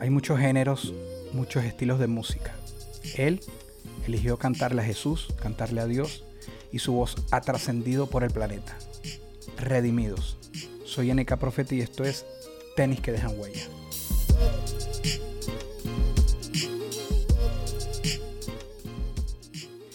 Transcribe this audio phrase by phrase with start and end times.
[0.00, 0.94] Hay muchos géneros,
[1.34, 2.54] muchos estilos de música.
[3.16, 3.40] Él
[4.06, 6.24] eligió cantarle a Jesús, cantarle a Dios,
[6.72, 8.78] y su voz ha trascendido por el planeta.
[9.58, 10.38] Redimidos.
[10.86, 12.24] Soy NK Profeta y esto es
[12.76, 13.60] Tenis que dejan huella.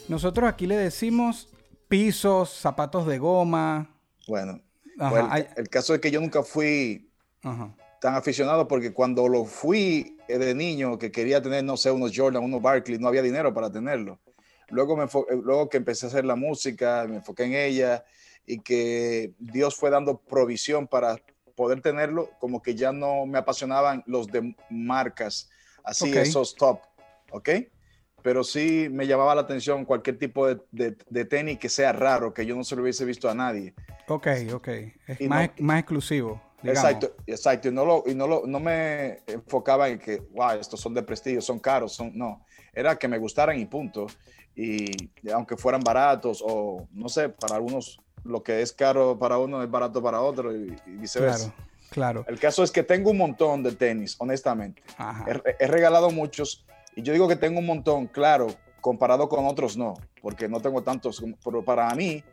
[0.07, 1.49] Nosotros aquí le decimos
[1.87, 3.89] pisos, zapatos de goma.
[4.27, 4.61] Bueno,
[5.55, 7.09] el, caso es que yo nunca fui
[8.05, 12.11] tan aficionado porque cuando lo fui eh, de niño, que quería tener, no sé, unos
[12.15, 14.19] Jordan, unos Barkley, no había dinero para tenerlo.
[14.69, 18.05] Luego, me eh, luego que empecé a hacer la música, me enfoqué en ella
[18.45, 21.17] y que Dios fue dando provisión para
[21.55, 25.49] poder tenerlo, como que ya no me apasionaban los de marcas,
[25.83, 26.81] así esos top,
[27.31, 27.49] ¿ok?
[28.21, 32.45] Pero sí me llamaba la atención cualquier tipo de, de, tenis que sea raro, que
[32.45, 33.73] yo no se lo hubiese visto a nadie.
[34.07, 34.67] Ok, ok.
[35.07, 36.44] Es más, más exclusivo.
[36.69, 37.67] Exacto, exacto.
[37.69, 41.03] Y no, lo, y no, lo, no me enfocaba en que, wow, estos son de
[41.03, 42.45] prestigio, son caros, son, no.
[42.73, 44.07] Era que me gustaran y punto.
[44.55, 44.91] Y
[45.33, 49.69] aunque fueran baratos o, no sé, para algunos lo que es caro para uno es
[49.69, 51.53] barato para otro y, viceversa.
[51.91, 52.25] Claro, claro.
[52.27, 54.81] El caso es que tengo un montón de tenis, honestamente.
[55.27, 58.47] He, he, regalado muchos y yo digo que tengo un montón, claro,
[58.81, 62.23] comparado con otros no, porque no tengo tantos, pero para mí,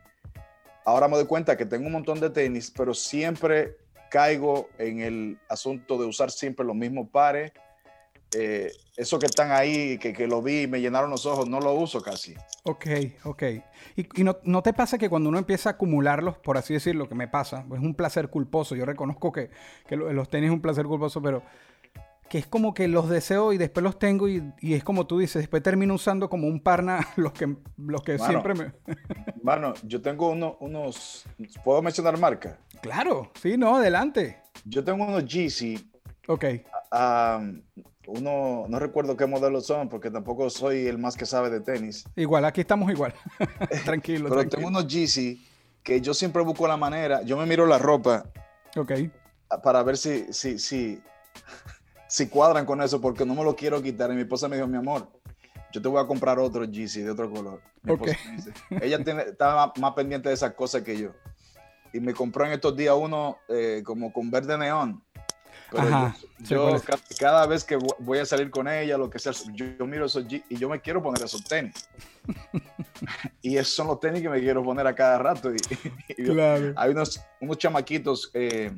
[0.84, 3.76] ahora me doy cuenta que tengo un montón de tenis, pero siempre
[4.12, 7.50] caigo en el asunto de usar siempre los mismos pares.
[8.34, 11.60] Eh, eso que están ahí, que, que, lo vi y me llenaron los ojos, no
[11.60, 12.34] lo uso casi.
[12.64, 12.86] Ok,
[13.24, 13.42] ok.
[13.96, 17.08] ¿Y, y no, no, te pasa que cuando uno empieza a acumularlos, por así decirlo,
[17.08, 19.50] que me pasa, es un placer culposo, yo reconozco que,
[19.86, 21.42] que los tenis es un placer culposo, pero
[22.28, 25.18] que es como que los deseo y después los tengo y, y, es como tú
[25.18, 28.72] dices, después termino usando como un parna los que, los que siempre me...
[29.42, 31.26] Mano, yo tengo uno, unos...
[31.64, 32.58] ¿Puedo mencionar marca?
[32.82, 34.42] Claro, sí, no, adelante.
[34.64, 35.88] Yo tengo unos Yeezy.
[36.26, 36.44] Ok.
[38.08, 42.04] uno, no recuerdo qué modelos son porque tampoco soy el más que sabe de tenis.
[42.16, 43.14] Igual, aquí estamos igual.
[43.84, 44.28] tranquilo.
[44.28, 45.46] Pero tengo unos Yeezy
[45.84, 48.24] que yo siempre busco la manera, yo me miro la ropa.
[48.76, 48.92] Ok.
[49.62, 51.00] Para ver si, si, si,
[52.08, 54.10] si cuadran con eso, porque no me lo quiero quitar.
[54.10, 55.08] Y mi esposa me dijo, mi amor,
[55.72, 57.60] yo te voy a comprar otro Yeezy de otro color.
[58.80, 61.10] Ella tiene, estaba más, pendiente de esas cosas que yo.
[61.92, 65.02] Y me compró en estos días uno eh, como con verde neón.
[65.76, 66.76] Ajá, yo,
[67.18, 70.56] cada, vez que voy a salir con ella, lo que sea, yo, miro esos y
[70.56, 71.88] yo me quiero poner esos tenis.
[73.42, 75.50] y esos son los tenis que me quiero poner a cada rato.
[75.54, 76.74] Y, claro.
[76.76, 78.70] Hay unos, unos chamaquitos eh,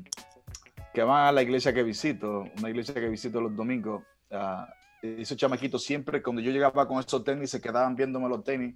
[0.93, 4.65] que van a la iglesia que visito, una iglesia que visito los domingos, uh,
[5.03, 8.75] esos chamaquitos siempre, cuando yo llegaba con esos tenis, se quedaban viéndome los tenis,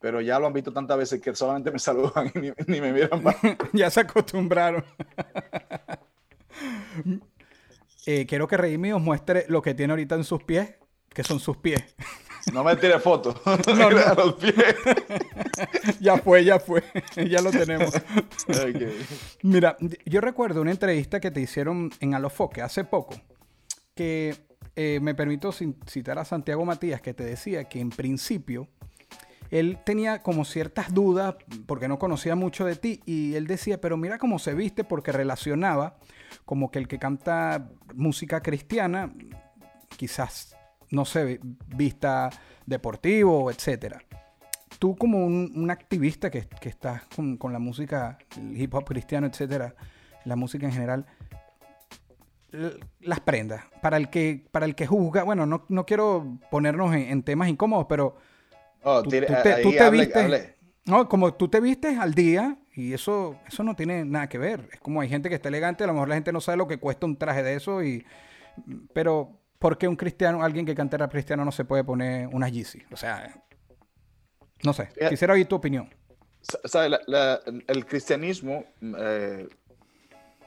[0.00, 3.22] pero ya lo han visto tantas veces que solamente me saludan y ni, me miran
[3.22, 3.36] más.
[3.72, 4.84] ya se acostumbraron.
[8.06, 10.74] eh, quiero que Reimi os muestre lo que tiene ahorita en sus pies,
[11.08, 11.82] que son sus pies.
[12.52, 13.34] No me tire fotos.
[13.44, 14.54] No, Los pies.
[16.00, 16.82] ya fue, ya fue.
[17.28, 17.92] ya lo tenemos.
[19.42, 19.76] Mira,
[20.06, 23.16] yo recuerdo una entrevista que te hicieron en Alofoque hace poco,
[23.94, 24.34] que
[24.76, 28.68] eh, me permito citar a Santiago Matías, que te decía que en principio
[29.50, 31.36] él tenía como ciertas dudas
[31.66, 35.12] porque no conocía mucho de ti y él decía, pero mira cómo se viste porque
[35.12, 35.96] relacionaba
[36.44, 39.12] como que el que canta música cristiana
[39.96, 40.58] quizás
[40.90, 42.30] no sé, vista
[42.66, 44.02] deportivo, etcétera.
[44.78, 49.74] Tú como un, activista que, que estás con, la música, el hip hop cristiano, etcétera,
[50.24, 51.06] la música en general,
[53.00, 53.64] las prendas.
[53.82, 57.86] Para el que, para el que juzga, bueno, no, no quiero ponernos en, temas incómodos,
[57.88, 58.16] pero
[58.82, 59.20] oh, tú, te,
[59.90, 60.54] vistes,
[60.84, 64.68] no, como tú te vistes al día y eso, eso no tiene nada que ver.
[64.72, 66.68] Es como hay gente que está elegante, a lo mejor la gente no sabe lo
[66.68, 68.04] que cuesta un traje de eso y,
[68.92, 72.48] pero ¿por qué un cristiano, alguien que canta rap cristiano no se puede poner una
[72.48, 72.82] Yeezy?
[72.90, 73.42] O sea,
[74.62, 75.92] no sé, quisiera oír tu opinión.
[77.66, 79.48] el cristianismo, eh,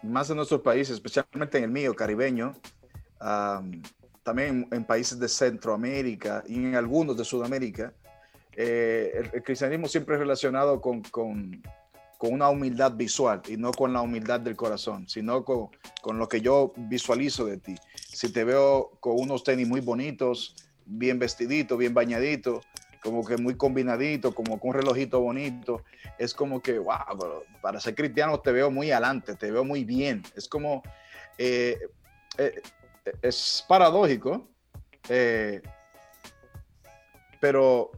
[0.04, 2.56] más en nuestros países, especialmente en el mío, caribeño,
[4.24, 7.94] también en, países de Centroamérica y en algunos de Sudamérica,
[8.56, 11.62] eh, el, cristianismo siempre es relacionado con, con
[12.22, 15.70] una humildad visual y no con la humildad del corazón, sino con,
[16.02, 17.76] con lo que yo visualizo de ti.
[17.96, 20.56] Si te veo con unos tenis muy bonitos,
[20.86, 22.62] bien vestidito, bien bañadito,
[23.02, 25.84] como que muy combinadito, como con un relojito bonito,
[26.18, 30.22] es como que, wow, para ser cristiano te veo muy adelante, te veo muy bien.
[30.36, 30.84] Es como,
[31.38, 31.80] eh,
[32.38, 32.62] eh,
[33.22, 34.48] es paradójico,
[35.10, 35.62] eh,
[37.40, 37.92] pero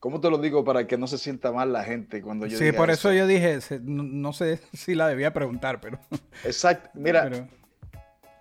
[0.00, 2.72] ¿Cómo te lo digo para que no se sienta mal la gente cuando yo Sí,
[2.72, 6.00] por eso, yo dije, no, sé si la debía preguntar, pero...
[6.44, 6.88] Exacto.
[6.94, 7.30] Mira,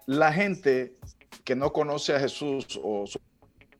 [0.05, 0.95] la gente
[1.43, 3.19] que no conoce a Jesús o su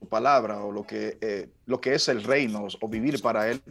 [0.10, 3.62] palabra o lo que, eh, lo que es el reino o vivir para él,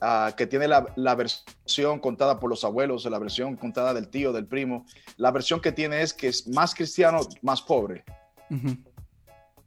[0.00, 4.46] ah, que tiene la, versión contada por los abuelos, la versión contada del tío, del
[4.46, 8.04] primo, la versión que tiene es que es más cristiano, más pobre.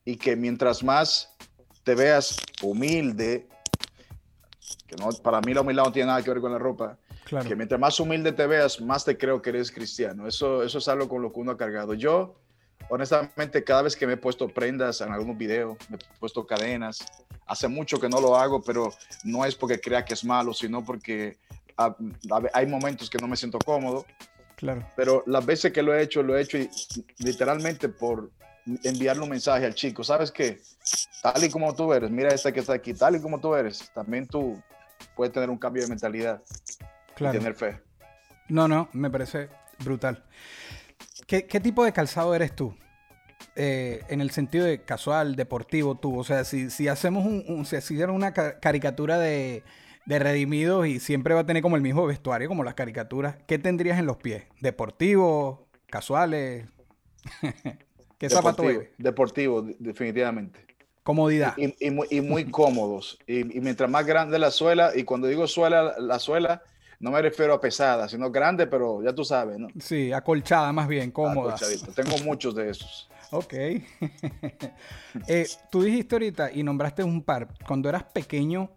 [0.05, 1.35] Y que mientras más
[1.88, 3.48] te veas humilde,
[4.88, 6.98] que no, para mí la humildad no tiene nada que ver con la ropa.
[7.48, 10.28] Que mientras más humilde te veas, más te creo que eres cristiano.
[10.28, 11.94] Eso, eso es algo con lo que uno ha cargado.
[11.94, 12.36] Yo,
[12.89, 17.06] honestamente, cada vez que me he puesto prendas en algún video, me he puesto cadenas.
[17.45, 18.90] Hace mucho que no lo hago, pero
[19.24, 21.38] no es porque crea que es malo, sino porque
[22.51, 24.06] hay momentos que no me siento cómodo.
[24.57, 24.86] Claro.
[24.98, 26.57] Pero las veces que lo he hecho, lo he hecho
[27.19, 28.30] literalmente por
[28.83, 30.04] enviarle un mensaje al chico.
[30.04, 30.60] ¿Sabes qué?
[31.22, 33.92] Tal y como tú eres, mira esta que está aquí, tal y como tú eres,
[33.94, 34.62] también tú
[35.16, 36.42] puede tener un cambio de mentalidad
[37.19, 37.80] y tener fe.
[38.50, 39.50] No, no, me parece
[39.84, 40.24] brutal.
[41.25, 42.74] ¿Qué, tipo de calzado eres tú?
[43.56, 46.18] Eh, en el sentido de casual, deportivo, tú.
[46.18, 49.64] O sea, si, si hacemos un, si hicieron una caricatura de,
[50.06, 53.60] de redimidos y siempre va a tener como el mismo vestuario, como las caricaturas, ¿qué
[53.60, 54.46] tendrías en los pies?
[54.62, 55.60] ¿Deportivos?
[55.88, 56.68] ¿Casuales?
[58.18, 58.64] ¿Qué zapato
[58.98, 60.67] Deportivo, definitivamente.
[61.07, 61.54] Comodidad.
[61.56, 63.18] Y, muy, cómodos.
[63.25, 66.62] Y, mientras más grande la suela, y cuando digo suela, la suela,
[67.00, 69.69] no me refiero a pesada, sino grande, pero ya tú sabes, ¿no?
[69.80, 71.56] Sí, acolchada más bien, cómoda.
[71.95, 73.09] Tengo muchos de esos.
[73.31, 73.54] Ok.
[75.27, 77.48] Eh, tú dijiste ahorita y nombraste un par.
[77.65, 78.69] Cuando eras pequeño,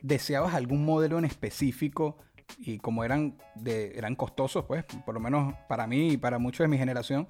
[0.00, 2.16] ¿deseabas algún modelo en específico?
[2.58, 6.64] Y como eran, de, eran costosos, pues, por lo menos para mí y para muchos
[6.64, 7.26] de mi generación,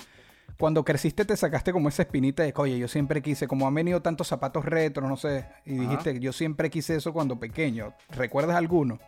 [0.58, 4.00] cuando creciste te sacaste como esa espinita de, oye, yo siempre quise, como han venido
[4.00, 7.92] tantos zapatos retro, no sé, y dijiste, yo siempre quise eso cuando pequeño.
[8.10, 8.98] ¿Recuerdas alguno?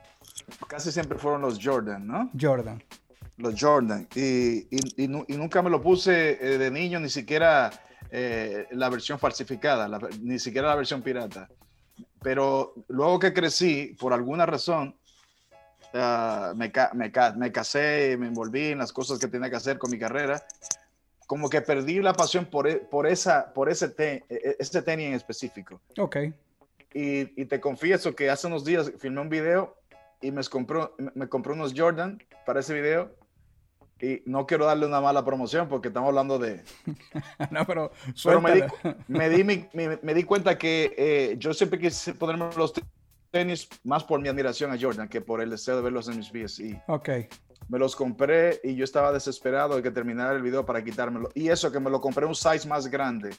[0.67, 2.31] Casi siempre fueron los Jordan, ¿no?
[2.39, 2.83] Jordan.
[3.39, 4.06] Los Jordan.
[4.15, 4.67] Y,
[5.09, 7.71] nunca me lo puse eh, de niño, ni siquiera
[8.11, 9.89] eh, la versión falsificada,
[10.21, 11.49] ni siquiera la versión pirata.
[12.21, 14.95] Pero luego que crecí, por alguna razón,
[15.95, 19.91] ah, me, me, me casé, me envolví en las cosas que tenía que hacer con
[19.91, 20.45] mi carrera
[21.28, 25.08] como que perdí la pasión por, e, por, esa, por ese, e, e, ese tenis
[25.08, 25.78] en específico.
[25.98, 26.16] Ok.
[26.94, 29.76] Y, y, te confieso que hace unos días filmé un video
[30.22, 33.14] y me compró, me compré unos Jordan para ese video.
[34.00, 36.62] Y no quiero darle una mala promoción porque estamos hablando de...
[37.50, 37.92] no, pero,
[38.25, 38.62] pero me, di,
[39.08, 42.72] me, di, me, me, di, cuenta que eh, yo siempre quise ponerme los
[43.30, 46.30] tenis más por mi admiración a Jordan que por el deseo de verlos en mis
[46.30, 46.58] pies.
[46.58, 47.10] Y, ok
[47.69, 51.31] me los compré y yo estaba desesperado de que terminara el video para quitármelo.
[51.34, 53.31] Y eso que me lo compré un size más grande.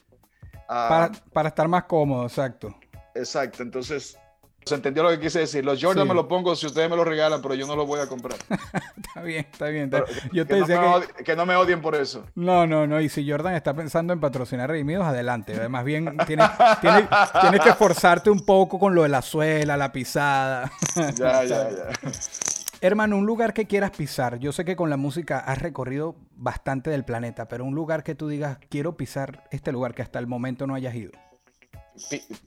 [0.66, 2.74] para, para, estar más cómodo, exacto.
[3.14, 4.16] Exacto, entonces
[4.64, 5.64] se entendió lo que quise decir.
[5.64, 8.00] Los Jordan me los pongo si ustedes me los regalan, pero yo no los voy
[8.00, 8.38] a comprar.
[8.96, 9.90] está bien, está bien.
[10.32, 11.24] yo te que, no que...
[11.24, 12.26] que, no me odien por eso.
[12.34, 13.00] No, no, no.
[13.00, 15.68] Y si Jordan está pensando en patrocinar Redimidos, adelante.
[15.68, 16.48] Más bien tienes,
[16.80, 17.08] tienes,
[17.40, 20.70] tienes que esforzarte un poco con lo de la suela, la pisada.
[21.16, 22.59] ya, ya, ya.
[22.82, 24.38] Hermano, un lugar que quieras pisar.
[24.38, 28.14] Yo sé que con la música has recorrido bastante del planeta, pero un lugar que
[28.14, 31.12] tú digas, quiero pisar este lugar que hasta el momento no hayas ido.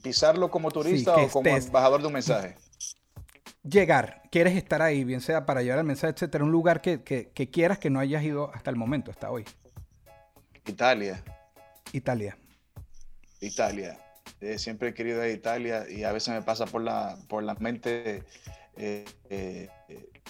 [0.02, 2.56] ¿Pisarlo como turista o como embajador de un mensaje?
[3.62, 6.44] Llegar, quieres estar ahí, bien sea para llevar el mensaje, etcétera.
[6.44, 7.04] Un lugar que,
[7.52, 9.46] quieras que no hayas ido hasta el momento, hasta hoy.
[10.66, 11.24] Italia.
[11.92, 12.38] Italia.
[13.40, 14.00] Italia.
[14.42, 17.44] Eh, siempre he querido ir a Italia y a veces me pasa por la, por
[17.44, 18.24] la mente
[18.76, 19.70] eh, eh,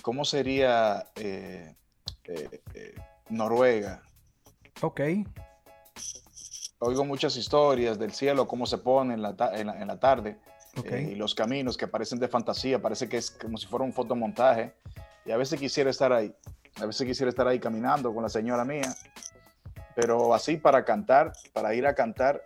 [0.02, 1.76] ¿cómo sería eh,
[3.30, 4.02] Noruega?
[4.82, 5.02] Ok.
[6.80, 9.36] Oigo muchas historias del cielo, cómo se pone en la,
[10.00, 10.38] tarde
[10.76, 14.74] y los caminos que parecen de fantasía, parece que es como si fuera un fotomontaje.
[15.26, 16.36] Y a veces quisiera estar ahí,
[16.82, 18.94] a veces quisiera estar ahí caminando con la señora mía,
[19.96, 22.44] pero así para cantar, para ir a cantar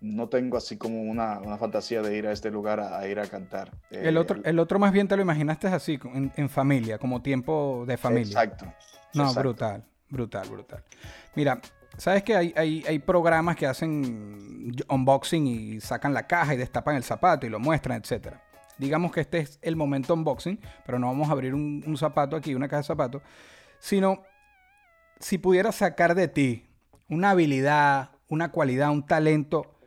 [0.00, 3.72] no tengo así como una, fantasía de ir a este lugar a, ir a cantar.
[3.90, 7.84] El, otro, eh, el otro más bien te lo imaginaste así, en, familia, como tiempo
[7.86, 8.42] de familia.
[8.42, 8.72] Exacto.
[9.14, 10.82] No, brutal, brutal, brutal.
[11.34, 11.60] Mira,
[11.96, 17.04] sabes que hay, hay, programas que hacen unboxing y sacan la caja y destapan el
[17.04, 18.42] zapato y lo muestran, etcétera.
[18.78, 22.36] digamos que este es el momento unboxing, pero no vamos a abrir un, un zapato
[22.36, 23.22] aquí, una caja de zapatos,
[23.78, 24.22] sino
[25.18, 26.66] si pudieras sacar de ti
[27.08, 29.79] una habilidad, una cualidad, un talento,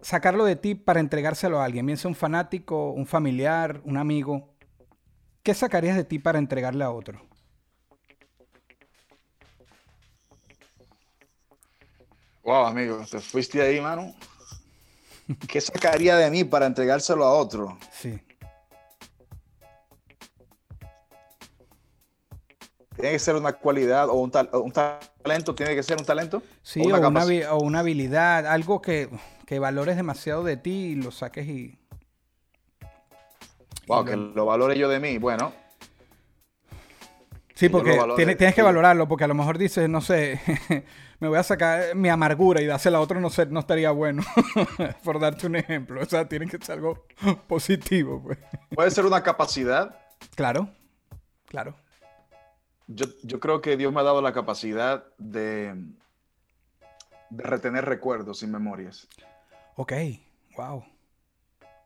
[0.00, 4.54] sacarlo de ti para entregárselo a alguien, bien sea un fanático, un familiar, un amigo,
[5.42, 7.20] ¿qué sacarías de ti para entregarle a otro?
[12.44, 14.14] Wow, amigo, te fuiste ahí, mano.
[15.46, 17.76] ¿Qué sacaría de mí para entregárselo a otro?
[17.92, 18.18] Sí.
[22.98, 25.54] ¿Tiene que ser una cualidad o un, talento?
[25.54, 26.42] ¿Tiene que ser un talento?
[26.62, 29.08] Sí, o una, habilidad, algo que,
[29.60, 31.78] valores demasiado de ti y lo saques y...
[33.86, 35.16] Wow, que lo valore yo de mí.
[35.16, 35.52] Bueno,
[37.58, 37.98] Sí, porque
[38.36, 40.40] tienes, que valorarlo, porque a lo mejor dices, no sé,
[41.18, 44.22] me voy a sacar mi amargura y dársela a otro no, sé, no estaría bueno,
[45.02, 46.00] por darte un ejemplo.
[46.00, 47.04] O sea, tiene que ser algo
[47.48, 48.22] positivo.
[48.22, 48.38] Pues.
[48.72, 49.98] Puede ser una capacidad.
[50.36, 50.70] Claro,
[51.46, 51.74] claro.
[52.88, 55.74] Yo, creo que Dios me ha dado la capacidad de,
[57.28, 59.06] de retener recuerdos y memorias.
[59.76, 59.92] Ok,
[60.56, 60.82] wow.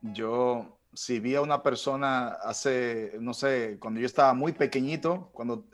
[0.01, 5.65] Yo, si vi a una persona hace, no sé, cuando yo estaba muy pequeñito, cuando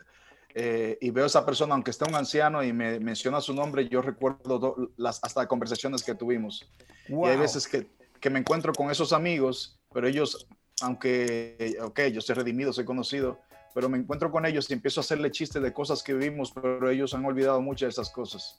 [0.54, 3.88] eh, y veo a esa persona, aunque esté un anciano y me menciona su nombre,
[3.88, 6.68] yo recuerdo las hasta conversaciones que tuvimos.
[7.06, 7.86] Y hay veces que,
[8.18, 10.48] que, me encuentro con esos amigos, pero ellos,
[10.80, 13.38] aunque, ok, yo soy redimido, soy conocido,
[13.78, 16.90] pero me encuentro con ellos y empiezo a hacerle chistes de cosas que vivimos, pero
[16.90, 18.58] ellos han olvidado muchas de esas cosas.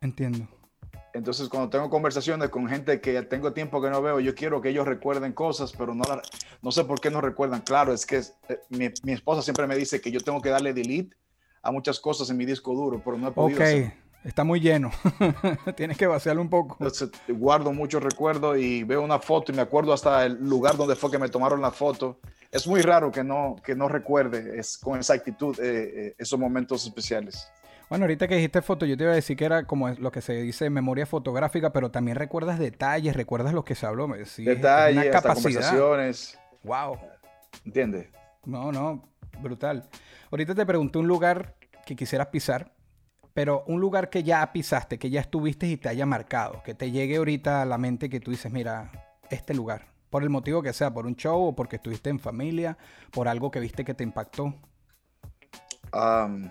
[0.00, 0.46] Entiendo.
[1.14, 4.68] Entonces, cuando tengo conversaciones con gente que tengo tiempo que no veo, yo quiero que
[4.68, 6.04] ellos recuerden cosas, pero no,
[6.62, 7.62] no sé por qué no recuerdan.
[7.62, 8.60] Claro, es que eh,
[9.02, 11.16] mi, esposa siempre me dice que yo tengo que darle delete
[11.60, 13.58] a muchas cosas en mi disco duro, pero no he podido.
[13.58, 14.92] Ok, está muy lleno.
[15.76, 16.76] Tienes que vaciarlo un poco.
[16.78, 20.94] Entonces, guardo muchos recuerdos y veo una foto y me acuerdo hasta el lugar donde
[20.94, 22.20] fue que me tomaron la foto.
[22.50, 26.84] Es muy raro que no, que no recuerde es, con exactitud eh, eh, esos momentos
[26.84, 27.50] especiales.
[27.88, 30.20] Bueno, ahorita que dijiste foto, yo te iba a decir que era como lo que
[30.20, 34.08] se dice memoria fotográfica, pero también recuerdas detalles, recuerdas lo que se habló.
[34.26, 36.38] Sí, detalles, conversaciones.
[36.62, 36.98] Wow.
[37.64, 38.08] ¿Entiendes?
[38.44, 39.02] No, no,
[39.40, 39.88] brutal.
[40.30, 42.72] Ahorita te pregunté un lugar que quisieras pisar,
[43.34, 46.90] pero un lugar que ya pisaste, que ya estuviste y te haya marcado, que te
[46.90, 48.90] llegue ahorita a la mente que tú dices, mira,
[49.30, 52.76] este lugar, por el motivo que sea, por un show o porque estuviste en familia,
[53.12, 54.54] por algo que viste que te impactó.
[55.92, 56.50] Um,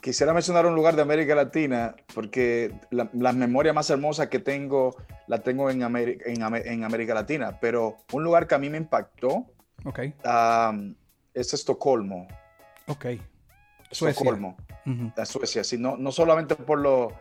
[0.00, 5.42] quisiera mencionar un lugar de América Latina porque la, memoria más hermosa que tengo la
[5.42, 9.46] tengo en, América, en, América Latina, pero un lugar que a mí me impactó
[9.84, 10.14] okay.
[11.34, 12.26] es Estocolmo.
[12.86, 13.06] Ok.
[13.90, 14.56] Estocolmo,
[15.24, 15.64] Suecia.
[15.64, 17.12] Sí, no, no solamente por lo,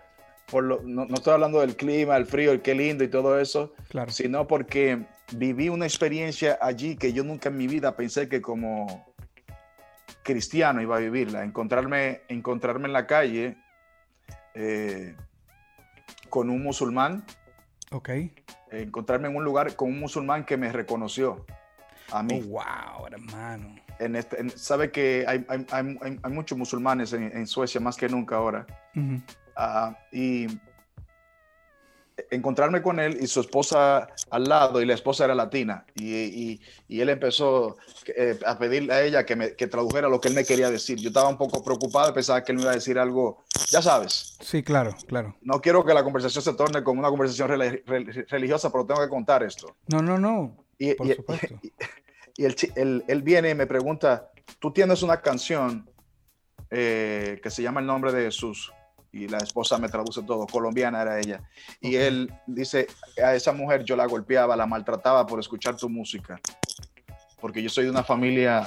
[0.49, 3.39] por lo no, no, estoy hablando del clima, el frío, el qué lindo y todo
[3.39, 4.11] eso, claro.
[4.11, 9.05] sino porque viví una experiencia allí que yo nunca en mi vida pensé que como
[10.23, 13.57] cristiano iba a vivirla, encontrarme, encontrarme en la calle
[14.53, 15.15] eh,
[16.29, 17.23] con un musulmán.
[17.91, 18.09] Ok.
[18.71, 21.45] encontrarme en un lugar con un musulmán que me reconoció
[22.11, 22.41] a mí.
[22.43, 23.75] Oh, wow, hermano.
[23.99, 28.35] En este, sabe que hay, hay, hay, hay, muchos musulmanes en, Suecia más que nunca
[28.35, 28.65] ahora.
[29.55, 30.47] Ah, y
[32.29, 37.01] encontrarme con él y su esposa al lado y la esposa era latina y, y,
[37.01, 40.45] él empezó eh, a pedirle a ella que, me, que tradujera lo que él me
[40.45, 40.97] quería decir.
[40.97, 44.37] Yo estaba un poco preocupado, pensaba que él me iba a decir algo, ya sabes.
[44.41, 45.35] Sí, claro, claro.
[45.41, 49.43] No quiero que la conversación se torne como una conversación religiosa, pero tengo que contar
[49.43, 49.75] esto.
[49.87, 50.55] No, no, no.
[50.77, 51.59] Y, por supuesto.
[52.37, 55.89] y él, él, viene y me pregunta, tú tienes una canción
[56.69, 58.71] eh, que se llama El nombre de Jesús
[59.15, 61.41] y la esposa me traduce todo, colombiana era ella.
[61.79, 62.87] Y él dice,
[63.23, 66.37] a esa mujer yo la golpeaba, la maltrataba por escuchar tu música,
[67.39, 68.65] porque yo soy de una familia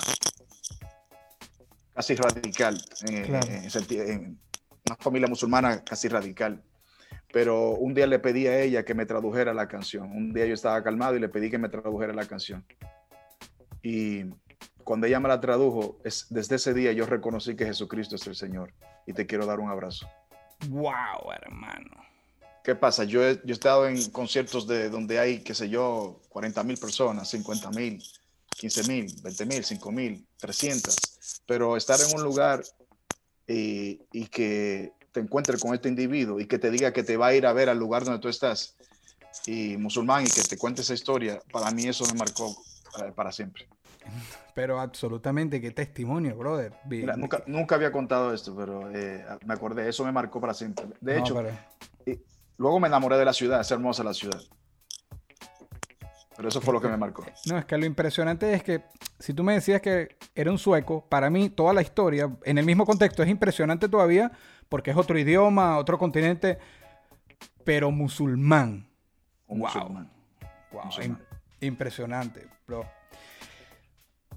[1.95, 4.39] casi radical, en,
[4.87, 6.63] una familia musulmana casi radical.
[7.31, 10.11] Pero un día le pedí a ella que me tradujera la canción.
[10.11, 12.65] Un día yo estaba calmado y le pedí que me tradujera la canción.
[13.83, 14.25] Y
[14.83, 18.35] cuando ella me la tradujo, es, desde ese día yo reconocí que Jesucristo es el
[18.35, 18.73] Señor
[19.07, 20.09] y te quiero dar un abrazo.
[20.67, 22.05] Wow, hermano.
[22.65, 23.05] ¿Qué pasa?
[23.05, 27.31] Yo he, yo estado en conciertos de donde hay, qué sé yo, 40 mil personas,
[27.31, 28.03] 50 mil,
[28.51, 30.97] 15 mil, 20 mil, 5 mil, 300.
[31.47, 32.63] Pero estar en un lugar
[33.47, 37.29] y, y, que te encuentres con este individuo y que te diga que te va
[37.29, 38.77] a ir a ver al lugar donde tú estás
[39.47, 42.55] y musulmán y que te cuente esa historia, para mí eso me marcó
[43.03, 43.67] eh, para siempre.
[44.55, 46.73] Pero absolutamente, qué testimonio, brother.
[47.17, 50.85] nunca, nunca había contado esto, pero eh, me acordé, eso me marcó para siempre.
[51.01, 51.41] De hecho,
[52.57, 54.41] luego me enamoré de la ciudad, es hermosa la ciudad.
[56.37, 57.25] Pero eso fue lo que me marcó.
[57.47, 58.83] No, es que lo impresionante es que
[59.21, 62.67] si tú me decías que era un sueco, para mí toda la historia, en el
[62.67, 64.33] mismo contexto, es impresionante todavía
[64.69, 66.59] porque es otro idioma, otro continente,
[67.65, 68.89] pero musulmán.
[69.47, 70.11] Un musulmán.
[70.73, 70.91] Wow.
[71.61, 72.85] impresionante, bro.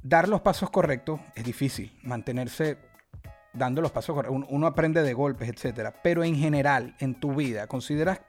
[0.04, 1.98] Dar los pasos correctos es difícil.
[2.04, 2.78] Mantenerse
[3.54, 4.46] dando los pasos correctos.
[4.50, 5.94] Uno aprende de golpes, etcétera.
[6.02, 8.22] Pero en general, en tu vida, ¿consideras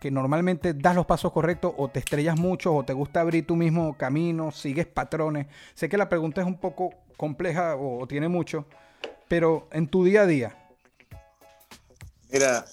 [0.00, 3.56] que normalmente das los pasos correctos o te estrellas mucho o te gusta abrir tu
[3.56, 5.46] mismo camino, sigues patrones.
[5.74, 8.66] Sé que la pregunta es un poco compleja o, tiene mucho,
[9.26, 10.56] pero en tu día a día.
[12.30, 12.64] Mira,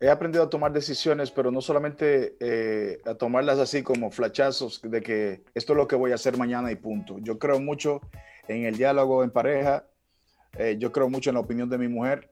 [0.00, 5.02] he aprendido a tomar decisiones, pero no solamente eh, a tomarlas así como flachazos de
[5.02, 7.18] que esto es lo que voy a hacer mañana y punto.
[7.18, 8.00] Yo creo mucho
[8.48, 9.84] en el diálogo en pareja,
[10.58, 12.28] eh, yo creo mucho en la opinión de mi mujer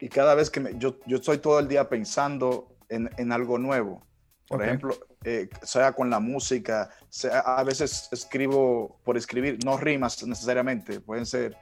[0.00, 3.58] y cada vez que me, yo, yo estoy todo el día pensando en, en algo
[3.58, 4.06] nuevo.
[4.48, 10.26] Por ejemplo, eh, sea con la música, sea, a veces escribo por escribir, no rimas
[10.26, 11.54] necesariamente, pueden ser,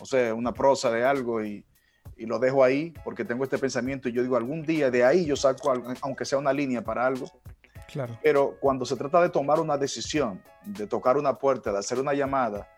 [0.00, 1.64] o sea, una prosa de algo y,
[2.16, 5.24] y, lo dejo ahí porque tengo este pensamiento y yo digo, algún día de ahí
[5.24, 7.26] yo saco, algo, aunque sea una línea para algo.
[7.90, 8.18] Claro.
[8.22, 12.14] Pero cuando se trata de tomar una decisión, de tocar una puerta, de hacer una
[12.14, 12.68] llamada,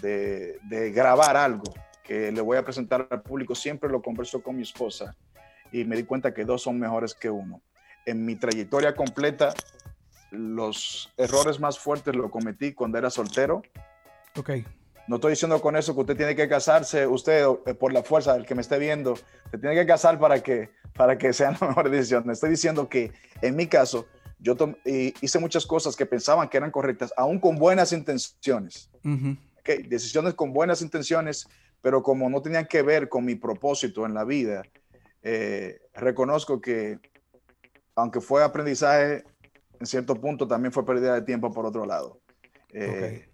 [0.00, 1.64] de, de grabar algo,
[2.02, 5.14] que le voy a presentar al público, siempre lo converso con mi esposa
[5.72, 7.60] y me di cuenta que dos son mejores que uno.
[8.04, 9.54] En mi trayectoria completa,
[10.30, 13.62] los errores más fuertes los cometí cuando era soltero.
[14.36, 14.50] Ok.
[15.08, 18.34] No estoy diciendo con eso que usted tiene que casarse, usted eh, por la fuerza
[18.34, 19.16] del que me esté viendo,
[19.50, 22.34] se tiene que casar para que, para que sean las mejores decisiones.
[22.34, 24.06] Estoy diciendo que en mi caso,
[24.38, 28.90] yo hice muchas cosas que pensaban que eran correctas, aún con buenas intenciones.
[29.60, 31.46] okay, decisiones con buenas intenciones
[31.82, 34.62] pero como no tenían que ver con mi propósito en la vida,
[35.22, 36.98] eh, reconozco que
[37.94, 39.24] aunque fue aprendizaje,
[39.78, 42.20] en cierto punto también fue pérdida de tiempo por otro lado.
[42.72, 43.28] Eh,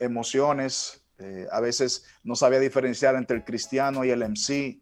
[0.00, 4.80] emociones, eh, a veces no sabía diferenciar entre el cristiano y el MC.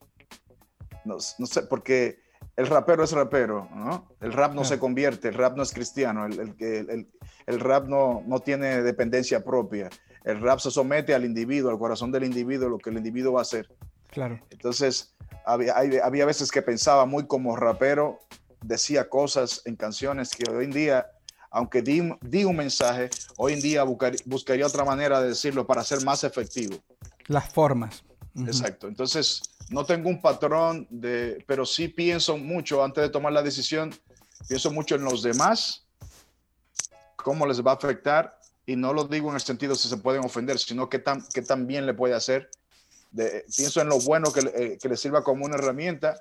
[1.05, 2.20] No, sé, porque
[2.57, 4.09] el rapero es rapero, ¿no?
[4.20, 7.09] El rap no se convierte, el rap no es cristiano, el, el,
[7.46, 9.88] el rap no, no tiene dependencia propia
[10.29, 13.40] el rap se somete al individuo, al corazón del individuo, lo que el individuo va
[13.40, 13.70] a hacer.
[14.11, 14.38] Claro.
[14.50, 15.14] Entonces,
[15.46, 15.74] había,
[16.05, 18.18] había veces que pensaba muy como rapero,
[18.62, 21.11] decía cosas en canciones que hoy en día,
[21.50, 26.04] aunque di, di un mensaje, hoy en día buscaría otra manera de decirlo para ser
[26.04, 26.76] más efectivo.
[27.26, 28.04] Las formas.
[28.46, 28.87] Exacto.
[28.87, 33.94] Entonces, no tengo un patrón de, pero sí pienso mucho antes de tomar la decisión,
[34.46, 35.84] pienso mucho en los demás,
[37.16, 40.24] cómo les va a afectar y no lo digo en el sentido si se pueden
[40.24, 42.50] ofender, sino que tan, que tan bien le puede hacer.
[43.11, 46.20] De, pienso en lo bueno que, eh, que le sirva como una herramienta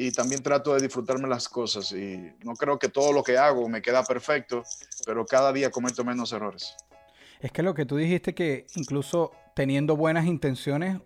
[0.00, 1.90] y también trato de disfrutarme las cosas.
[1.90, 4.62] Y no creo que todo lo que hago me queda perfecto,
[5.04, 6.76] pero cada día cometo menos errores.
[7.40, 11.00] Es que lo que tú dijiste que incluso teniendo buenas intenciones,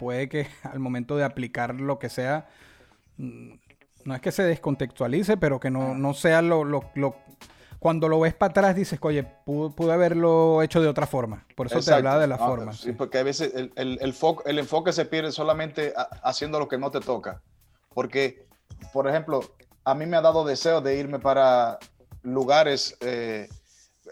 [0.00, 2.48] puede que al momento de aplicar lo que sea,
[3.18, 3.52] mm,
[4.04, 7.14] no es que se descontextualice, pero que no, no sea lo, lo, lo
[7.78, 11.46] cuando lo ves para atrás dices, oye, pude, haberlo hecho de otra forma.
[11.54, 12.72] Por eso te hablaba de la forma.
[12.72, 16.90] Sí, porque a veces el, el, el, enfoque se pierde solamente haciendo lo que no
[16.90, 17.40] te toca.
[17.98, 18.46] Porque,
[18.92, 19.40] por ejemplo,
[19.82, 21.80] a mí me ha dado deseo de irme para
[22.22, 23.48] lugares, eh,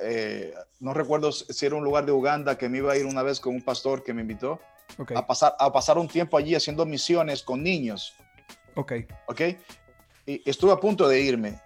[0.02, 3.22] eh, no recuerdo si era un lugar de Uganda que me iba a ir una
[3.22, 4.58] vez con un pastor que me invitó
[5.14, 8.12] a, pasar, a pasar un tiempo allí haciendo misiones con niños.
[8.74, 8.92] Ok.
[9.28, 9.40] Ok.
[10.26, 11.60] Y estuve a punto de irme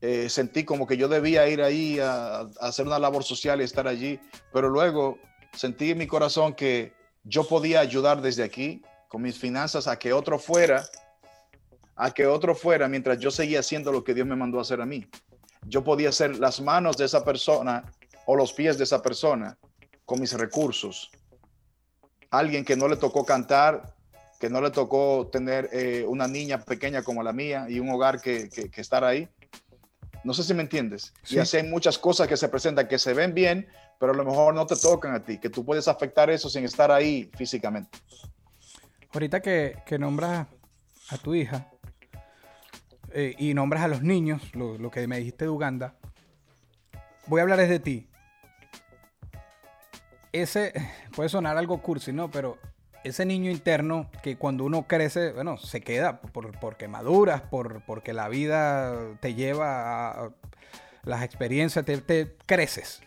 [0.00, 3.86] eh, sentí como que yo debía ir ahí a, hacer una labor social y estar
[3.86, 4.18] allí,
[4.52, 5.16] pero luego
[5.52, 10.12] sentí en mi corazón que yo podía ayudar desde aquí con mis finanzas a que
[10.12, 10.84] otro fuera,
[12.00, 14.80] a que otro fuera mientras yo seguía haciendo lo que Dios me mandó a hacer
[14.80, 15.06] a mí.
[15.66, 17.84] Yo podía ser las manos de esa persona
[18.26, 19.58] o los pies de esa persona
[20.04, 21.10] con mis recursos.
[22.30, 23.94] Alguien que no le tocó cantar,
[24.38, 28.20] que no le tocó tener eh, una niña pequeña como la mía y un hogar
[28.20, 29.28] que, que, que estar ahí
[30.22, 31.12] no sé si me entiendes.
[31.28, 34.24] Y así hay muchas cosas que se presentan que se ven bien, pero a lo
[34.24, 37.98] mejor no te tocan a ti, que tú puedes afectar eso sin estar ahí físicamente.
[39.12, 40.46] Ahorita que, nombras
[41.08, 41.70] a tu hija
[43.12, 45.94] eh, y nombras a los niños, lo, que me dijiste de Uganda,
[47.26, 48.08] voy a hablar de ti.
[50.32, 50.72] Ese
[51.16, 52.30] puede sonar algo cursi, ¿no?
[52.30, 52.58] Pero
[53.04, 58.12] ese niño interno que cuando uno crece, bueno, se queda por, porque maduras, por, porque
[58.12, 60.30] la vida te lleva a,
[61.04, 63.02] las experiencias, te, creces.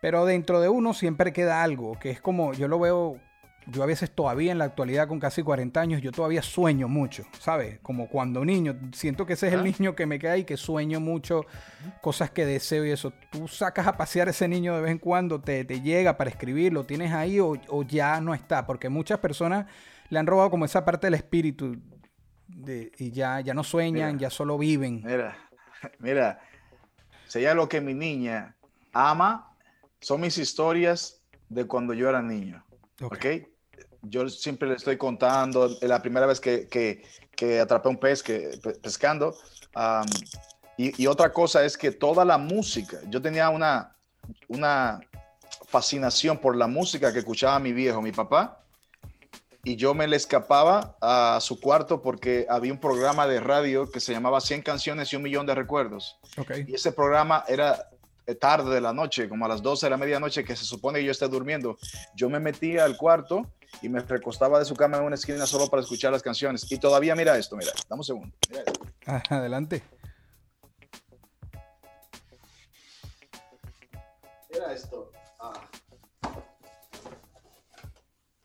[0.00, 3.20] Pero dentro de uno siempre queda algo, que es como, yo lo veo
[3.66, 7.24] yo a veces todavía en la actualidad con casi 40 años, yo todavía sueño mucho,
[7.38, 7.78] ¿sabes?
[7.80, 11.00] Como cuando niño, siento que ese es el niño que me queda y que sueño
[11.00, 11.44] mucho,
[12.00, 13.12] cosas que deseo y eso.
[13.30, 16.84] Tú sacas a pasear ese niño de vez en cuando, te, llega para escribir, lo
[16.84, 19.66] tienes ahí o, ya no está, porque muchas personas
[20.08, 21.76] le han robado como esa parte del espíritu
[22.98, 25.02] y ya, ya no sueñan, ya solo viven.
[25.04, 25.36] Mira,
[25.98, 26.40] mira,
[27.26, 28.56] sería lo que mi niña
[28.92, 29.54] ama,
[30.00, 32.64] son mis historias de cuando yo era niño.
[33.02, 33.26] Ok.
[34.02, 37.04] Yo siempre le estoy contando, la primera vez que, que,
[37.36, 39.36] que atrapé un pez que, pescando.
[40.76, 43.94] y, y, otra cosa es que toda la música, yo tenía una,
[44.48, 45.00] una
[45.68, 48.60] fascinación por la música que escuchaba mi viejo, mi papá,
[49.62, 54.00] y yo me le escapaba a su cuarto porque había un programa de radio que
[54.00, 56.18] se llamaba 100 canciones y un millón de recuerdos.
[56.38, 56.64] Okay.
[56.66, 57.89] Y ese programa era
[58.34, 61.06] tarde de la noche, como a las 12 de la medianoche, que se supone que
[61.06, 61.76] yo esté durmiendo.
[62.14, 63.50] Yo me metía al cuarto
[63.82, 66.70] y me recostaba de su cama en una esquina solo para escuchar las canciones.
[66.70, 68.36] Y todavía mira esto, mira, dame un segundo.
[69.06, 69.82] Ah, adelante.
[74.52, 75.12] Mira esto.
[75.38, 75.68] Ah.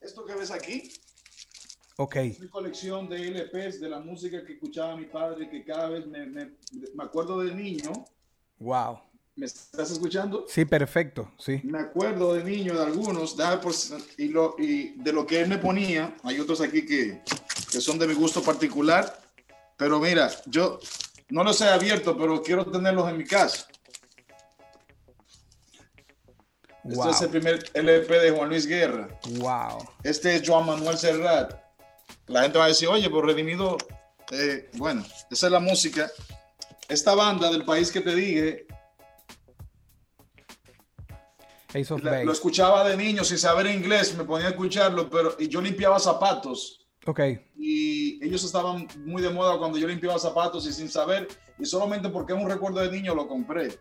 [0.00, 0.92] Esto que ves aquí.
[1.98, 2.16] Ok.
[2.16, 6.06] Es mi colección de LPs de la música que escuchaba mi padre, que cada vez
[6.06, 6.52] me, me,
[6.94, 7.92] me acuerdo de niño.
[8.58, 9.00] Wow.
[9.36, 10.46] ¿Me estás escuchando?
[10.48, 11.60] Sí, perfecto, sí.
[11.62, 13.36] Me acuerdo de niño de algunos,
[14.16, 17.22] y, lo, y de lo que él me ponía, hay otros aquí que,
[17.70, 19.20] que son de mi gusto particular,
[19.76, 20.80] pero mira, yo
[21.28, 23.66] no los he abierto, pero quiero tenerlos en mi casa.
[26.88, 29.08] Este es el primer LP de Juan Luis Guerra.
[29.32, 29.86] Wow.
[30.02, 31.52] Este es Joan Manuel Serrat.
[32.28, 33.76] La gente va a decir, oye, por Redimido,
[34.30, 36.10] eh, bueno, esa es la música.
[36.88, 38.65] Esta banda del país que te dije
[42.24, 45.98] lo escuchaba de niño sin saber inglés, me ponía a escucharlo, pero y yo limpiaba
[45.98, 46.86] zapatos.
[47.06, 47.20] Ok.
[47.56, 52.08] Y ellos estaban muy de moda cuando yo limpiaba zapatos y sin saber, y solamente
[52.08, 53.78] porque es un recuerdo de niño lo compré.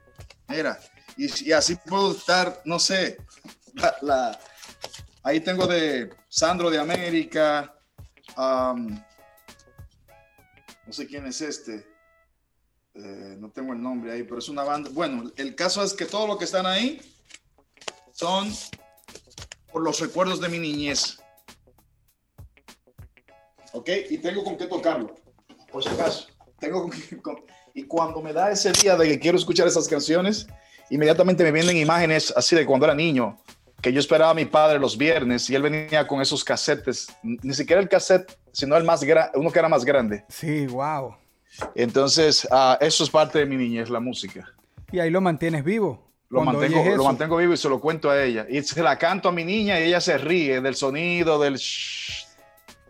[0.47, 0.79] Mira,
[1.17, 3.17] y, así puedo estar, no sé,
[4.01, 4.38] la,
[5.23, 7.73] ahí tengo de Sandro de América,
[8.38, 8.84] no
[10.91, 11.88] sé quién es este,
[12.93, 14.89] eh, no tengo el nombre ahí, pero es una banda.
[14.93, 17.01] Bueno, el caso es que todo lo que están ahí
[18.15, 18.49] son
[19.71, 21.19] por los recuerdos de mi niñez.
[23.73, 23.89] ¿Ok?
[24.10, 25.15] Y tengo con qué tocarlo,
[25.69, 26.28] por si acaso.
[26.58, 26.89] Tengo
[27.73, 30.47] y cuando me da ese día de que quiero escuchar esas canciones,
[30.89, 33.38] inmediatamente me vienen imágenes así de cuando era niño,
[33.82, 37.54] que yo esperaba a mi padre los viernes y él venía con esos casetes, ni
[37.54, 39.01] siquiera el cassette, sino el más
[39.34, 40.23] uno que era más grande.
[40.30, 41.17] Sí, wow.
[41.75, 44.49] Entonces, uh, eso es parte de mi niñez, la música.
[44.93, 46.14] Y ahí lo mantienes vivo.
[46.36, 48.45] Lo mantengo, lo mantengo vivo y se lo cuento a ella.
[48.50, 51.60] Y se la canto a mi niña y ella se ríe del sonido, del...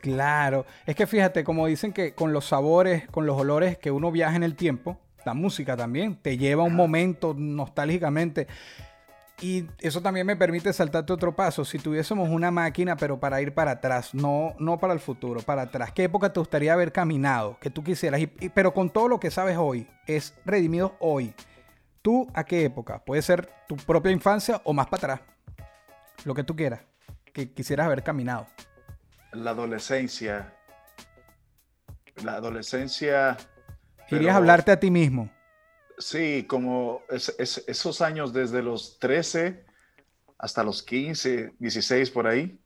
[0.01, 4.11] Claro, es que fíjate, como dicen que con los sabores, con los olores que uno
[4.11, 8.47] viaja en el tiempo, la música también te lleva un momento nostálgicamente.
[9.41, 11.65] Y eso también me permite saltarte otro paso.
[11.65, 15.63] Si tuviésemos una máquina, pero para ir para atrás, no, no para el futuro, para
[15.63, 17.57] atrás, ¿qué época te gustaría haber caminado?
[17.59, 18.21] Que tú quisieras,
[18.53, 21.33] pero con todo lo que sabes hoy, es redimido hoy.
[22.05, 23.03] ¿Tú a qué época?
[23.03, 25.27] Puede ser tu propia infancia o más para atrás.
[26.23, 26.81] Lo que tú quieras,
[27.33, 28.45] que quisieras haber caminado.
[29.31, 30.53] La adolescencia.
[32.23, 33.35] La adolescencia.
[34.07, 35.31] Querías hablarte a ti mismo.
[35.97, 39.65] Sí, como esos años desde los 13
[40.37, 42.61] hasta los 15, 16 por ahí,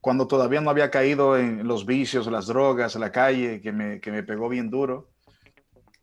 [0.00, 4.10] cuando todavía no había caído en los vicios, las drogas, la calle, que me, que
[4.10, 5.13] me pegó bien duro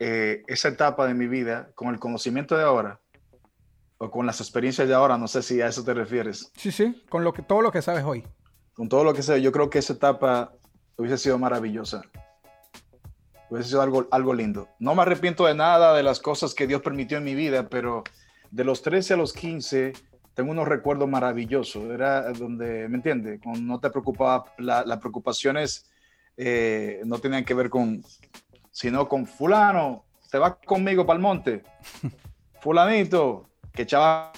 [0.03, 2.99] eh, esa etapa de mi vida con el conocimiento de ahora
[3.99, 6.51] o con las experiencias de ahora, no sé si a eso te refieres.
[6.57, 8.25] Sí, sí, con lo que, todo lo que sabes hoy.
[8.73, 10.53] Con todo lo que sé, yo creo que esa etapa
[10.97, 12.01] hubiese sido maravillosa.
[13.51, 14.69] Hubiese sido algo, algo lindo.
[14.79, 18.03] No me arrepiento de nada de las cosas que Dios permitió en mi vida, pero
[18.49, 19.93] de los 13 a los 15
[20.33, 21.83] tengo unos recuerdos maravillosos.
[21.91, 23.39] Era donde, ¿me entiendes?
[23.45, 25.91] No te preocupaba, las preocupaciones
[26.37, 28.01] eh, no tenían que ver con,
[28.71, 31.63] sino con fulano, te vas conmigo para el monte.
[32.61, 34.31] Fulanito, que echaba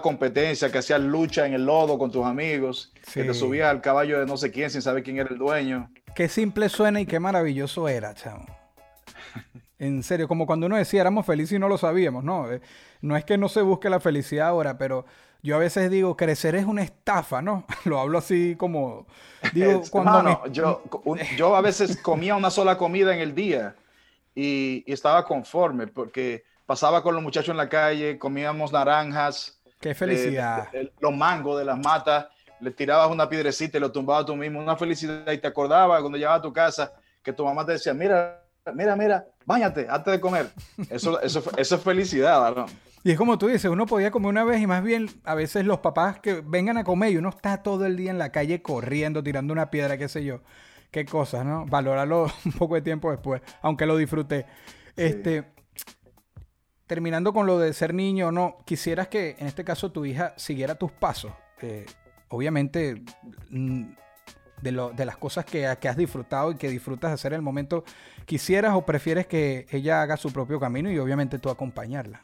[0.00, 4.18] competencia, que hacía lucha en el lodo con tus amigos, que te subía al caballo
[4.18, 5.90] de no sé quién sin saber quién era el dueño.
[6.14, 8.46] Qué simple suena y qué maravilloso era, chamo.
[9.76, 12.50] En serio, como cuando uno decía éramos felices y no lo sabíamos, ¿no?
[12.50, 12.60] Eh,
[13.02, 15.04] no es que no se busque la felicidad ahora, pero
[15.44, 17.66] yo a veces digo, crecer es una estafa, ¿no?
[17.84, 19.06] Lo hablo así como...
[19.52, 20.82] Digo, cuando yo,
[21.36, 23.76] yo a veces comía una sola comida en el día
[24.34, 29.60] y, estaba conforme porque pasaba con los muchachos en la calle, comíamos naranjas.
[29.80, 30.68] ¡Qué felicidad!
[30.72, 32.26] Eh, los mangos de las matas
[32.60, 36.16] le tirabas una piedrecita y lo tumbabas tú mismo, una felicidad y te acordabas cuando
[36.16, 36.90] llegabas a tu casa
[37.22, 40.50] que tu mamá te decía, mira, mira, mira, bañate antes de comer.
[40.88, 42.66] Eso, eso, eso es felicidad, ¿verdad?
[43.02, 45.66] Y es como tú dices, uno podía comer una vez y más bien a veces
[45.66, 48.62] los papás que vengan a comer y uno está todo el día en la calle
[48.62, 50.40] corriendo, tirando una piedra, qué sé yo.
[50.90, 51.66] Qué cosas, ¿no?
[51.66, 54.46] Valorarlo un poco de tiempo después, aunque lo disfruté.
[54.96, 55.44] Este,
[56.86, 60.76] terminando con lo de ser niño, no, quisieras que en este caso tu hija siguiera
[60.76, 61.32] tus pasos.
[61.60, 61.84] Eh,
[62.28, 63.02] obviamente,
[63.50, 63.84] mm,
[64.64, 67.84] de, las cosas que, has disfrutado y que disfrutas hacer en el momento,
[68.26, 72.22] ¿quisieras o prefieres que ella haga su propio camino y obviamente tú acompañarla?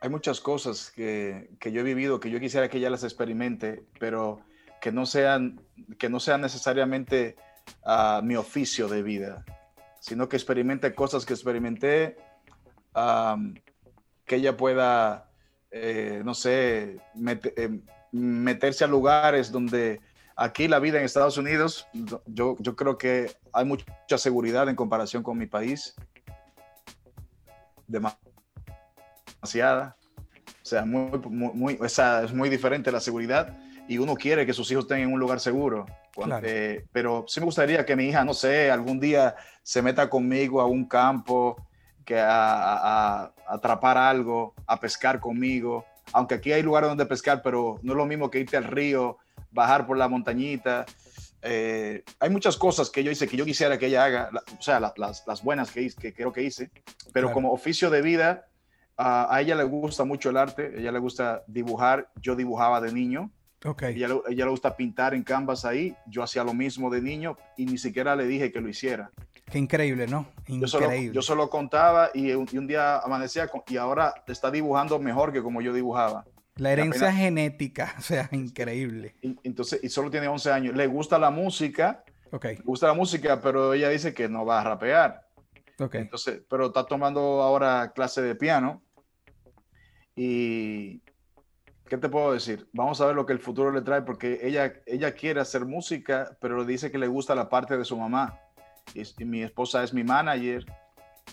[0.00, 4.40] Hay muchas cosas que, yo he vivido que yo quisiera que ella las experimente, pero
[4.80, 5.60] que no sean,
[5.98, 7.36] que no sean necesariamente
[7.86, 9.44] uh, mi oficio de vida
[10.04, 12.18] sino que experimente cosas que experimenté,
[14.26, 15.30] que ella pueda,
[15.70, 16.98] eh, no sé,
[17.56, 17.80] eh,
[18.14, 20.00] meterse a lugares donde
[20.36, 21.86] aquí la vida en Estados Unidos,
[22.26, 25.94] yo, yo creo que hay mucha seguridad en comparación con mi país.
[27.86, 28.16] Demasiada.
[30.46, 34.84] O sea, muy, muy, es muy diferente la seguridad y uno quiere que sus hijos
[34.84, 35.84] estén en un lugar seguro.
[36.42, 40.60] Eh, pero sí me gustaría que mi hija, no sé, algún día se meta conmigo
[40.60, 41.56] a un campo,
[42.04, 45.84] que a, atrapar algo, a pescar conmigo.
[46.12, 49.18] Aunque aquí hay lugares donde pescar, pero no es lo mismo que irte al río,
[49.50, 50.84] bajar por la montañita.
[51.42, 54.80] Eh, hay muchas cosas que yo hice que yo quisiera que ella haga, o sea,
[54.80, 56.70] las, buenas que, que creo que hice,
[57.12, 58.46] pero como oficio de vida,
[58.96, 62.92] a ella le gusta mucho el arte, a ella le gusta dibujar, yo dibujaba de
[62.92, 63.30] niño,
[63.66, 63.94] Okay.
[63.96, 65.96] Ella, ella, le gusta pintar en canvas ahí.
[66.06, 69.10] Yo hacía lo mismo de niño y ni siquiera le dije que lo hiciera.
[69.50, 70.26] Qué increíble, ¿no?
[70.46, 71.14] Increíble.
[71.14, 75.72] Yo solo, contaba y un, día amanecía y ahora está dibujando mejor que como yo
[75.72, 76.24] dibujaba.
[76.56, 79.16] La herencia genética, o sea, increíble.
[79.22, 80.76] Y, entonces, y solo tiene 11 años.
[80.76, 82.04] Le gusta la música.
[82.30, 82.44] Ok.
[82.44, 85.26] Le gusta la música, pero ella dice que no va a rapear.
[85.78, 85.96] Ok.
[85.96, 88.82] Entonces, pero está tomando ahora clase de piano.
[90.16, 91.02] Y,
[91.88, 92.68] ¿qué te puedo decir?
[92.72, 96.36] Vamos a ver lo que el futuro le trae porque ella, ella quiere hacer música,
[96.40, 98.40] pero dice que le gusta la parte de su mamá.
[98.92, 100.64] Y, mi esposa es mi manager,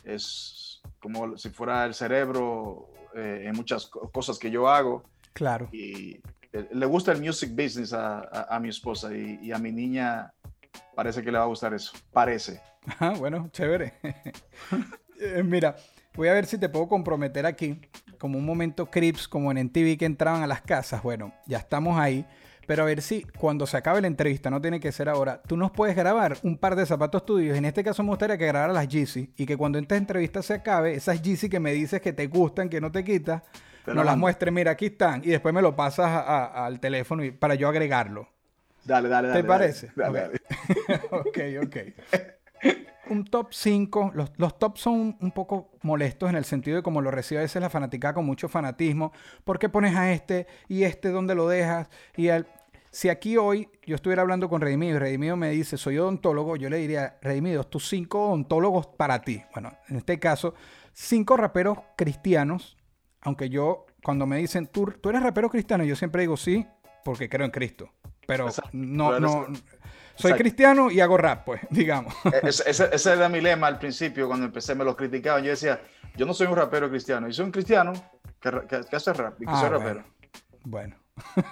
[0.03, 5.03] es como si fuera el cerebro eh, en muchas cosas que yo hago.
[5.33, 5.69] Claro.
[5.71, 10.33] Y le gusta el music business a, mi esposa y, a mi niña
[10.95, 11.93] parece que le va a gustar eso.
[12.11, 12.61] Parece.
[12.99, 13.93] Ah, bueno, chévere.
[15.23, 15.75] Eh, mira,
[16.15, 17.79] voy a ver si te puedo comprometer aquí
[18.17, 21.03] como un momento Crips, como en NTV que entraban a las casas.
[21.03, 22.25] Bueno, ya estamos ahí.
[22.67, 25.57] Pero a ver si cuando se acabe la entrevista, no tiene que ser ahora, tú
[25.57, 27.57] nos puedes grabar un par de zapatos tuyos.
[27.57, 30.53] En este caso me gustaría que grabara las Yeezy y que cuando esta entrevista se
[30.53, 33.41] acabe, esas Yeezy que me dices que te gustan, que no te quitas,
[33.87, 35.21] nos las muestres, mira, aquí están.
[35.23, 38.29] Y después me lo pasas al teléfono y, para yo agregarlo.
[38.83, 39.41] Dale, dale, dale.
[39.41, 39.91] ¿Te parece?
[39.95, 40.41] Dale, dale.
[41.11, 41.77] ok, ok.
[43.11, 44.11] un top 5.
[44.15, 47.43] Los, los tops son un poco molestos en el sentido de como lo recibe a
[47.43, 49.11] veces la fanática con mucho fanatismo.
[49.43, 51.89] ¿Por qué pones a este y este dónde lo dejas?
[52.15, 52.29] Y
[52.89, 56.69] si aquí hoy yo estuviera hablando con Redimido y Redimido me dice, soy odontólogo, yo
[56.69, 59.43] le diría, Redimido, tus cinco odontólogos para ti.
[59.53, 60.53] Bueno, en este caso,
[60.93, 62.77] cinco raperos cristianos,
[63.21, 65.83] aunque yo, cuando me dicen, ¿tú, tú eres rapero cristiano?
[65.83, 66.65] Yo siempre digo sí,
[67.03, 67.89] porque creo en Cristo.
[68.27, 69.47] Pero no, no,
[70.21, 72.13] soy cristiano y hago rap, pues, digamos.
[72.25, 75.43] E-, ese, era mi lema al principio, cuando empecé, me lo criticaban.
[75.43, 75.81] Yo decía,
[76.15, 77.93] yo no soy un rapero cristiano, y soy un cristiano
[78.39, 80.03] que, que, hace rap y que ah, soy rapero.
[80.63, 80.95] Bueno,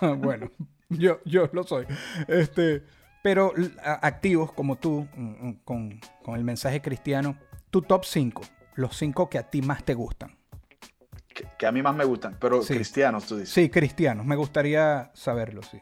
[0.17, 0.51] bueno,
[0.89, 1.85] yo, yo lo soy.
[2.27, 2.83] Este,
[3.21, 3.53] pero
[3.85, 7.37] activos como tú, mm, mm, con, con el mensaje cristiano,
[7.69, 8.41] tu top 5,
[8.75, 10.37] los 5 que a ti más te gustan.
[11.57, 13.53] Que, a mí más me gustan, pero cristianos, tú dices.
[13.53, 15.79] Sí, cristianos, me gustaría saberlo, sí.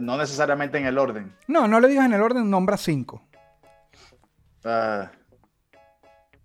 [0.00, 1.34] No necesariamente en el orden.
[1.46, 3.22] No, no le digas en el orden, nombra cinco.
[4.64, 5.06] Uh,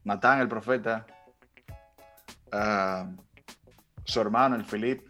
[0.06, 1.06] Natán, el profeta.
[2.52, 3.10] Ah,
[4.06, 5.06] su hermano, el Filip.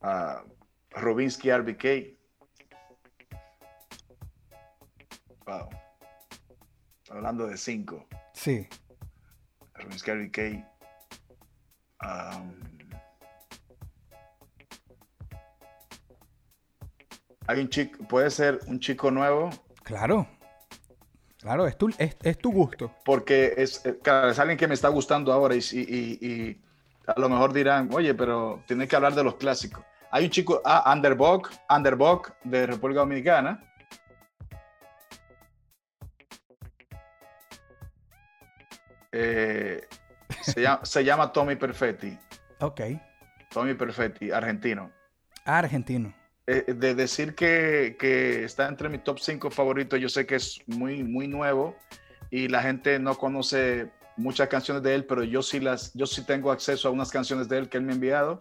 [0.00, 0.40] Uh,
[0.90, 2.16] Rubinsky RBK.
[5.46, 5.68] Wow.
[7.10, 8.06] Hablando de cinco.
[8.32, 8.68] Sí.
[9.74, 10.38] Rubinsky RBK.
[12.02, 12.77] Um,
[17.48, 19.50] hay un chico, puede ser un chico nuevo.
[19.82, 20.28] Claro.
[21.38, 22.92] Claro, es tu, es, tu gusto.
[23.04, 26.60] Porque es, eh, es, alguien que me está gustando ahora y, y,
[27.06, 29.82] a lo mejor dirán, oye, pero tienes que hablar de los clásicos.
[30.10, 33.64] Hay un chico, ah, Underbog, Underbog de República Dominicana.
[39.12, 39.88] Eh,
[40.82, 42.18] Se llama, Tommy Perfetti.
[42.60, 42.80] Ok.
[43.50, 44.90] Tommy Perfetti, argentino.
[45.46, 46.12] Ah, argentino.
[46.50, 50.62] Eh, de decir que, que, está entre mi top 5 favoritos, yo sé que es
[50.66, 51.76] muy, muy nuevo
[52.30, 56.24] y la gente no conoce muchas canciones de él, pero yo sí, las, yo sí
[56.24, 58.40] tengo acceso a unas canciones de él que él me ha enviado.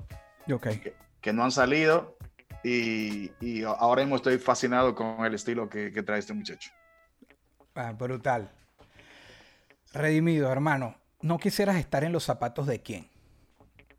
[1.22, 2.18] Que, no han salido
[2.64, 6.72] y, y, ahora mismo estoy fascinado con el estilo que, que trae este muchacho.
[7.76, 8.50] Ah, brutal.
[9.92, 13.10] Redimido, hermano, ¿no quisieras estar en los zapatos de quién?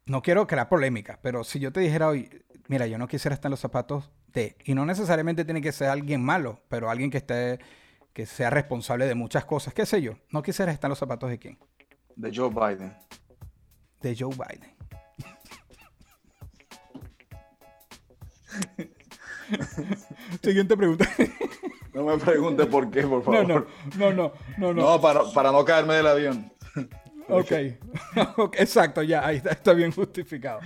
[0.07, 2.31] No quiero crear polémica, pero si yo te dijera hoy,
[2.69, 5.89] mira, yo no quisiera estar en los zapatos de, y no necesariamente tiene que ser
[5.89, 7.59] alguien malo, pero alguien que esté,
[8.13, 11.31] que sea responsable de muchas cosas, qué sé yo, no quisiera estar en los zapatos
[11.31, 11.59] de quién?
[12.15, 12.97] De Joe Biden.
[14.01, 14.77] De Joe Biden.
[20.43, 21.09] Siguiente pregunta.
[21.95, 23.47] no me pregunte por qué, por favor.
[23.47, 24.83] No, no, no, no, no.
[24.83, 26.53] No, para, para no caerme del avión.
[27.29, 27.53] ok,
[28.59, 30.61] exacto, ya, ahí está, bien justificado.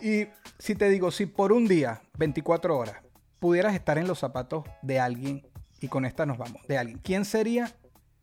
[0.00, 2.96] Y si te digo, si por un día, 24 horas,
[3.38, 5.46] pudieras estar en los zapatos de alguien,
[5.80, 7.74] y con esta nos vamos, de alguien, ¿quién sería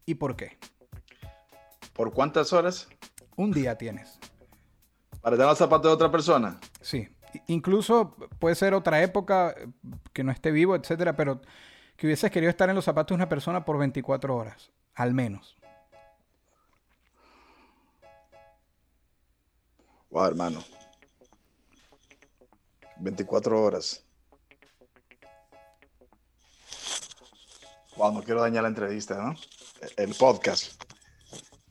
[0.05, 0.57] y por qué?
[1.93, 2.87] ¿Por cuántas horas?
[3.35, 4.19] Un día tienes.
[5.21, 6.59] ¿Para estar en los zapatos de otra persona?
[6.81, 7.09] Sí.
[7.47, 9.53] Incluso puede ser otra época
[10.13, 11.41] que no esté vivo, etcétera, pero
[11.95, 15.57] que hubieses querido estar en los zapatos de una persona por 24 horas, al menos.
[20.09, 20.78] Wow, hermano.
[22.99, 24.05] 24 horas.
[27.97, 29.35] Wow, no quiero dañar la entrevista, ¿no?
[29.97, 30.81] El podcast.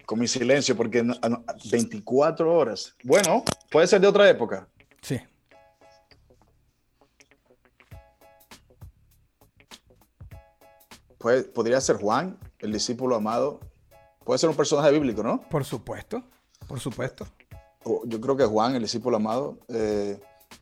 [0.04, 1.04] Con mi silencio, porque
[1.70, 2.94] 24 horas.
[3.04, 4.68] Bueno, puede ser de otra época.
[5.02, 5.20] Sí.
[11.18, 13.60] Puede, podría ser Juan, el discípulo amado.
[14.24, 15.40] Puede ser un personaje bíblico, ¿no?
[15.48, 16.22] Por supuesto,
[16.66, 17.26] por supuesto
[18.04, 20.20] yo creo que Juan, el discípulo amado, eh,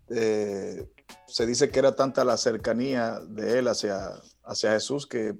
[0.08, 0.88] eh,
[1.26, 4.10] se dice que era tanta la cercanía de él hacia,
[4.44, 5.34] hacia Jesús que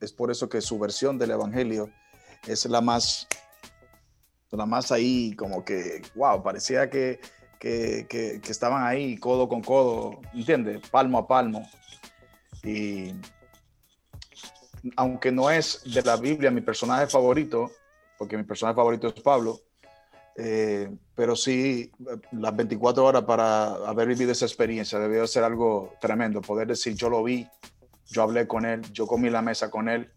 [0.00, 1.90] es, por eso que su versión del Evangelio
[2.46, 3.26] es la más,
[4.50, 7.20] la más ahí, como que, wow, parecía que,
[7.58, 10.86] que, que, que estaban ahí codo con codo, ¿entiendes?
[10.88, 11.68] Palmo a palmo.
[12.62, 13.14] Y
[14.96, 17.70] aunque no es de la Biblia mi personaje favorito,
[18.18, 19.60] porque mi personaje favorito es Pablo,
[20.42, 21.92] eh, pero sí,
[22.32, 26.40] las 24 horas para haber vivido esa experiencia debió ser algo tremendo.
[26.40, 27.46] Poder decir, yo lo vi,
[28.06, 30.10] yo hablé con él, yo comí la mesa con él,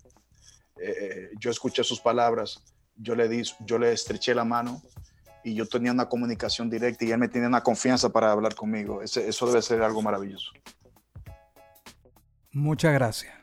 [0.78, 2.64] eh, yo escuché sus palabras,
[2.96, 4.82] yo le, di, yo le estreché la mano
[5.44, 9.02] y yo tenía una comunicación directa y él me tenía una confianza para hablar conmigo.
[9.02, 10.54] eso debe ser algo maravilloso.
[12.54, 13.43] Muchas gracias.